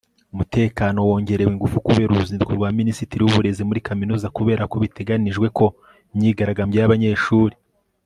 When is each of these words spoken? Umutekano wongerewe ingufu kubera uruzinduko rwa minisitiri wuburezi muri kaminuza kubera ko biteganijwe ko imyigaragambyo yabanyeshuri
Umutekano 0.33 0.97
wongerewe 1.07 1.51
ingufu 1.53 1.77
kubera 1.87 2.09
uruzinduko 2.11 2.51
rwa 2.57 2.69
minisitiri 2.79 3.21
wuburezi 3.23 3.61
muri 3.69 3.85
kaminuza 3.87 4.27
kubera 4.37 4.61
ko 4.71 4.75
biteganijwe 4.83 5.47
ko 5.57 5.65
imyigaragambyo 6.13 6.77
yabanyeshuri 6.79 7.55